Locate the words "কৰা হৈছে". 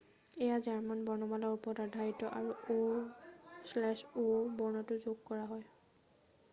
5.31-6.09